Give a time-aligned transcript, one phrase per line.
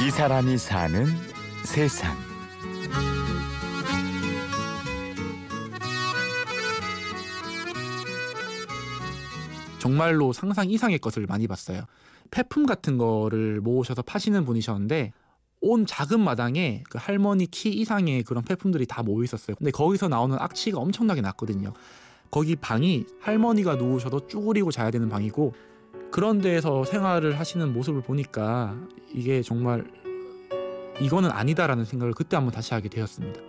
[0.00, 1.06] 이 사람이 사는
[1.64, 2.16] 세상.
[9.80, 11.82] 정말로 상상 이상의 것을 많이 봤어요.
[12.30, 15.12] 폐품 같은 거를 모으셔서 파시는 분이셨는데
[15.62, 19.56] 온 작은 마당에 그 할머니 키 이상의 그런 폐품들이 다 모여 있었어요.
[19.56, 21.72] 근데 거기서 나오는 악취가 엄청나게 났거든요.
[22.30, 25.54] 거기 방이 할머니가 누우셔도 쭈그리고 자야 되는 방이고
[26.10, 28.76] 그런 데에서 생활을 하시는 모습을 보니까
[29.12, 29.84] 이게 정말
[31.00, 33.40] 이거는 아니다라는 생각을 그때 한번 다시 하게 되었습니다.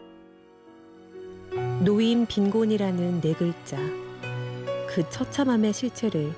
[1.84, 3.78] 노인 빈곤이라는 네 글자.
[4.88, 6.34] 그 처참함의 실체를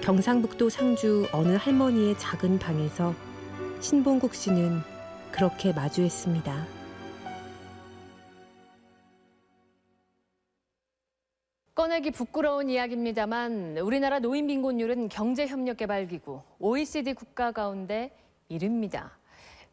[0.00, 3.14] 경상북도 상주 어느 할머니의 작은 방에서
[3.80, 4.80] 신봉국 씨는
[5.32, 6.79] 그렇게 마주했습니다.
[11.90, 18.12] 꺼내기 부끄러운 이야기입니다만 우리나라 노인 빈곤율은 경제협력개발기구 OECD 국가 가운데
[18.48, 19.10] 1위입니다.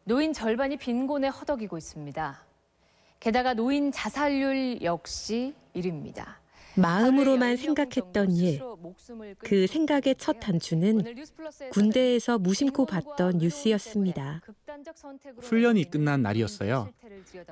[0.02, 2.44] 노인 절반이 빈곤에 허덕이고 있습니다.
[3.20, 6.24] 게다가 노인 자살률 역시 1위입니다.
[6.74, 8.60] 마음으로만 생각했던 일,
[9.38, 11.04] 그 생각의 첫 단추는
[11.70, 14.42] 군대에서 무심코 봤던 뉴스였습니다.
[15.38, 16.88] 훈련이 끝난 날이었어요.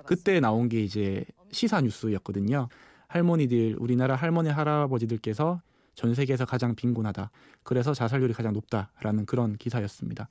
[0.04, 2.68] 그때 나온 게 이제 시사 뉴스였거든요.
[3.08, 5.60] 할머니들, 우리나라 할머니 할아버지들께서
[5.94, 7.30] 전 세계에서 가장 빈곤하다.
[7.62, 10.28] 그래서 자살률이 가장 높다라는 그런 기사였습니다.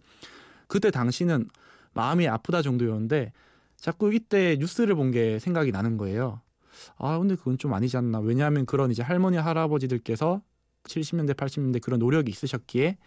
[0.67, 1.47] 그때 당시는
[1.93, 3.31] 마음이 아프다 정도였는데
[3.77, 6.41] 자꾸 이때 뉴스를 본 게 생각이 나는 거예요.
[6.97, 10.41] 아 근데 그건 좀 아니지 않나 왜냐하면 그런 이제 할머니 할아버지들께서
[10.83, 12.97] 70년대 80년대 그런 노력이 있으셨기에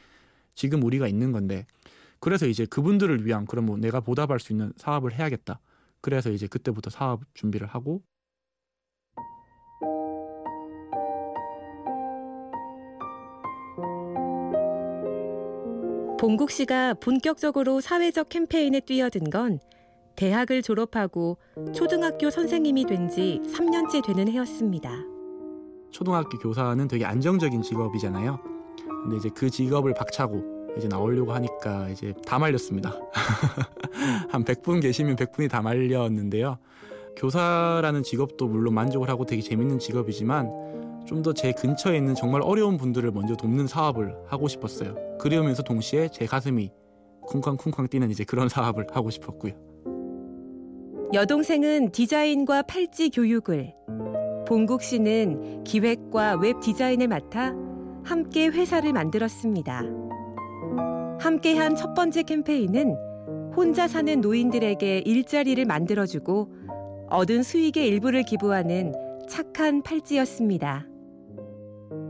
[0.54, 1.66] 지금 우리가 있는 건데
[2.18, 5.60] 그래서 이제 그분들을 위한 그런 뭐 내가 보답할 수 있는 사업을 해야겠다
[6.00, 8.02] 그래서 이제 그때부터 사업 준비를 하고
[16.18, 19.60] 봉국 씨가 본격적으로 사회적 캠페인에 뛰어든 건
[20.16, 21.38] 대학을 졸업하고
[21.72, 24.90] 초등학교 선생님이 된 지 3년째 되는 해였습니다.
[25.90, 28.38] 초등학교 교사는 되게 안정적인 직업이잖아요.
[29.04, 32.92] 근데 이제 그 직업을 박차고 이제 나오려고 하니까 이제 다 말렸습니다.
[34.28, 36.58] 한 100분 계시면 100분이 다 말렸는데요.
[37.16, 40.50] 교사라는 직업도 물론 만족을 하고 되게 재밌는 직업이지만
[41.08, 44.94] 좀 더 제 근처에 있는 정말 어려운 분들을 먼저 돕는 사업을 하고 싶었어요.
[45.18, 46.70] 그러면서 동시에 제 가슴이
[47.22, 49.52] 쿵쾅쿵쾅 뛰는 이제 그런 사업을 하고 싶었고요.
[51.14, 53.72] 여동생은 디자인과 팔찌 교육을,
[54.46, 57.54] 봉국 씨는 기획과 웹 디자인을 맡아
[58.04, 59.82] 함께 회사를 만들었습니다.
[61.20, 62.94] 함께한 첫 번째 캠페인은
[63.56, 66.52] 혼자 사는 노인들에게 일자리를 만들어주고
[67.10, 68.92] 얻은 수익의 일부를 기부하는
[69.28, 70.86] 착한 팔찌였습니다.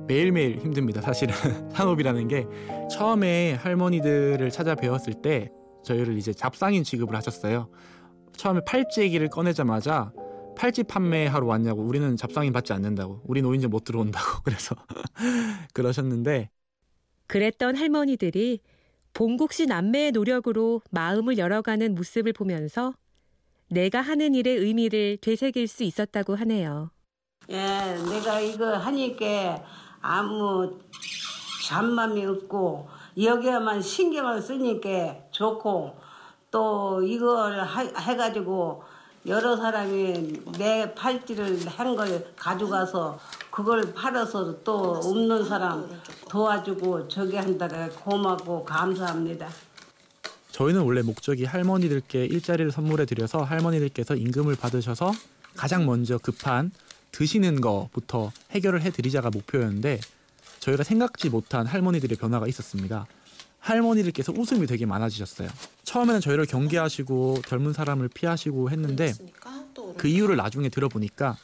[0.09, 1.01] 매일매일 힘듭니다.
[1.03, 1.35] 사실은
[1.71, 2.47] 산업이라는 게
[2.91, 5.51] 처음에 할머니들을 찾아 배웠을 때
[5.85, 7.71] 저희를 이제 잡상인 취급을 하셨어요.
[8.37, 10.13] 처음에 팔찌 얘기를 꺼내자마자
[10.57, 14.75] 팔찌 판매하러 왔냐고 우리는 잡상인 받지 않는다고 우리 노인정 못 들어온다고 그래서
[15.75, 16.51] 그러셨는데
[17.29, 18.61] 그랬던 할머니들이
[19.13, 22.95] 봉국 씨 남매의 노력으로 마음을 열어가는 모습을 보면서
[23.71, 26.91] 내가 하는 일의 의미를 되새길 수 있었다고 하네요.
[27.51, 27.57] 예,
[28.11, 29.63] 내가 이거 하니까
[30.01, 30.79] 아무
[31.67, 32.89] 잔맘이 없고
[33.21, 35.97] 여기에만 신경을 쓰니까 좋고
[36.51, 37.61] 또 이걸
[37.99, 38.83] 해가지고
[39.27, 43.19] 여러 사람이 내 팔찌를 한 걸 가져가서
[43.51, 45.87] 그걸 팔아서 또 없는 사람
[46.31, 49.49] 도와주고 저기 한다라 고맙고 감사합니다.
[50.53, 55.13] 저희는 원래 목적이 할머니들께 일자리를 선물해 드려서 할머니들께서 임금을 받으셔서
[55.57, 56.71] 가장 먼저 급한
[57.13, 60.01] 드시는 거부터 해결을 해 드리자가 목표였는데
[60.61, 63.07] 저희가 생각지 못한 할머니들의 변화가 있었습니다.
[63.61, 65.49] 할머니들께서 웃음이 되게 많아지셨어요.
[65.85, 69.13] 처음에는 저희를 경계하시고 젊은 사람을 피하시고 했는데
[69.97, 71.37] 그 이유를 나중에 들어보니까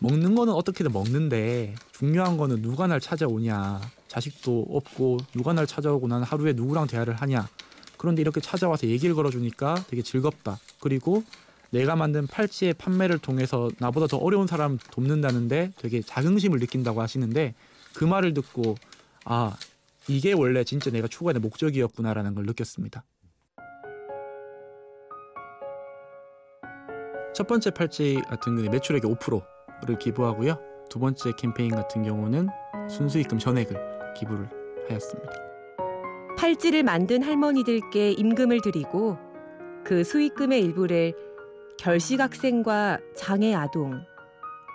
[0.00, 6.24] 먹는 거는 어떻게든 먹는데 중요한 거는 누가 날 찾아오냐 자식도 없고 누가 날 찾아오고 나는
[6.24, 7.48] 하루에 누구랑 대화를 하냐
[7.96, 11.24] 그런데 이렇게 찾아와서 얘기를 걸어주니까 되게 즐겁다 그리고
[11.70, 17.54] 내가 만든 팔찌의 판매를 통해서 나보다 더 어려운 사람 돕는다는데 되게 자긍심을 느낀다고 하시는데
[17.94, 18.76] 그 말을 듣고
[19.24, 19.56] 아
[20.08, 23.04] 이게 원래 진짜 내가 추구하는 목적이었구나라는 걸 느꼈습니다.
[27.34, 30.58] 첫 번째 팔찌 같은 경우는 매출액의 5%를 기부하고요.
[30.88, 32.48] 두 번째 캠페인 같은 경우는
[32.90, 34.48] 순수익금 전액을 기부를
[34.88, 35.30] 하였습니다.
[36.38, 39.18] 팔찌를 만든 할머니들께 임금을 드리고
[39.84, 41.14] 그 수익금의 일부를
[41.78, 44.02] 결식 학생과 장애 아동,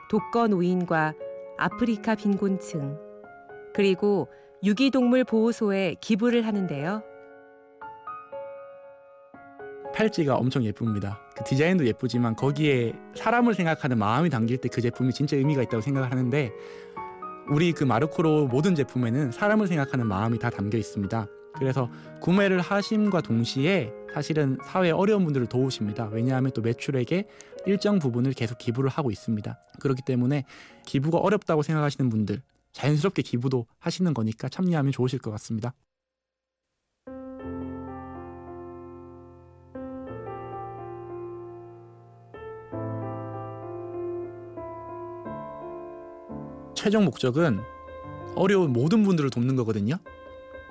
[0.10, 1.14] 독거 노인과
[1.58, 2.98] 아프리카 빈곤층,
[3.74, 4.30] 그리고
[4.64, 7.04] 유기동물 보호소에 기부를 하는데요.
[9.94, 11.20] 팔찌가 엄청 예쁩니다.
[11.38, 16.10] 그 디자인도 예쁘지만 거기에 사람을 생각하는 마음이 담길 때 그 제품이 진짜 의미가 있다고 생각을
[16.10, 16.52] 하는데
[17.50, 21.28] 우리 그 마르코로 모든 제품에는 사람을 생각하는 마음이 다 담겨 있습니다.
[21.56, 21.90] 그래서
[22.20, 26.08] 구매를 하심과 동시에 사실은 사회 어려운 분들을 도우십니다.
[26.12, 27.28] 왜냐하면 또 매출액의
[27.66, 29.58] 일정 부분을 계속 기부를 하고 있습니다.
[29.80, 30.44] 그렇기 때문에
[30.86, 32.42] 기부가 어렵다고 생각하시는 분들
[32.74, 35.74] 자연스럽게 기부도 하시는 거니까 참여하면 좋으실 것 같습니다.
[46.76, 47.62] 최종 목적은
[48.36, 49.96] 어려운 모든 분들을 돕는 거거든요.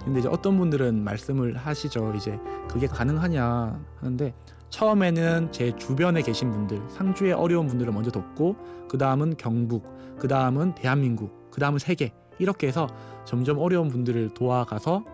[0.04, 2.12] 근데 이제 어떤 분들은 말씀을 하시죠.
[2.16, 2.38] 이제
[2.68, 4.34] 그게 가능하냐 하는데
[4.70, 8.56] 처음에는 제 주변에 계신 분들, 상주의 어려운 분들을 먼저 돕고
[8.88, 9.84] 그 다음은 경북,
[10.18, 12.86] 그 다음은 대한민국, 그 다음은 세계 이렇게 해서
[13.24, 15.04] 점점 어려운 분들을 도와가서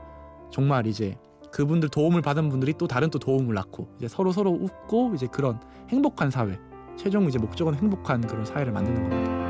[0.50, 1.16] 정말 이제
[1.50, 5.60] 그분들 도움을 받은 분들이 또 다른 또 도움을 낳고 이제 서로 서로 웃고 이제 그런
[5.88, 6.58] 행복한 사회.
[6.96, 9.48] 최종 이제 목적은 행복한 그런 사회를 만드는 겁니다.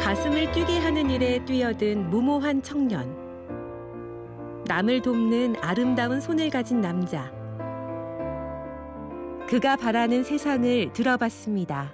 [0.00, 3.27] 가슴을 뛰게 하는 일에 뛰어든 무모한 청년.
[4.68, 7.32] 남을 돕는 아름다운 손을 가진 남자.
[9.48, 11.90] 그가 바라는 세상을 들어봤습니다.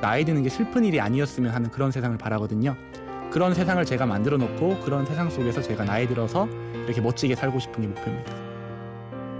[0.00, 2.76] 나이 드는 게 슬픈 일이 아니었으면 하는 그런 세상을 바라거든요.
[3.30, 6.48] 그런 세상을 제가 만들어 놓고 그런 세상 속에서 제가 나이 들어서
[6.84, 8.34] 이렇게 멋지게 살고 싶은 게 목표입니다.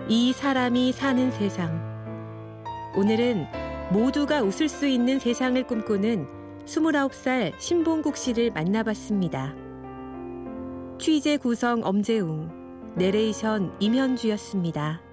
[0.08, 1.88] 이 사람이 사는 세상.
[2.96, 3.46] 오늘은
[3.90, 6.26] 모두가 웃을 수 있는 세상을 꿈꾸는
[6.64, 9.67] 29살 신봉국 씨를 만나봤습니다.
[10.98, 12.50] 취재 구성 엄재웅,
[12.96, 15.07] 내레이션 임현주였습니다.